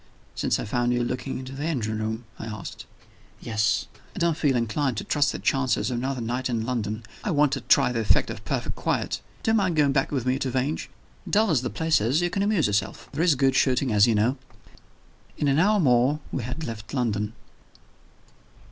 "Since 0.33 0.59
I 0.59 0.65
found 0.65 0.91
you 0.91 1.03
looking 1.03 1.37
into 1.37 1.51
the 1.53 1.65
engine 1.67 1.99
room?" 1.99 2.23
I 2.39 2.47
asked. 2.47 2.87
"Yes. 3.39 3.85
I 4.15 4.17
don't 4.17 4.35
feel 4.35 4.55
inclined 4.55 4.97
to 4.97 5.03
trust 5.03 5.31
the 5.31 5.37
chances 5.37 5.91
of 5.91 5.97
another 5.99 6.21
night 6.21 6.49
in 6.49 6.65
London. 6.65 7.03
I 7.23 7.29
want 7.29 7.51
to 7.51 7.61
try 7.61 7.91
the 7.91 7.99
effect 7.99 8.31
of 8.31 8.43
perfect 8.43 8.75
quiet. 8.75 9.21
Do 9.43 9.51
you 9.51 9.55
mind 9.55 9.75
going 9.75 9.91
back 9.91 10.11
with 10.11 10.25
me 10.25 10.39
to 10.39 10.49
Vange? 10.49 10.89
Dull 11.29 11.51
as 11.51 11.61
the 11.61 11.69
place 11.69 12.01
is, 12.01 12.19
you 12.19 12.31
can 12.31 12.41
amuse 12.41 12.65
yourself. 12.65 13.09
There 13.11 13.21
is 13.23 13.35
good 13.35 13.53
shooting, 13.55 13.93
as 13.93 14.07
you 14.07 14.15
know." 14.15 14.37
In 15.37 15.47
an 15.47 15.59
hour 15.59 15.79
more 15.79 16.19
we 16.31 16.41
had 16.41 16.63
left 16.63 16.95
London. 16.95 17.33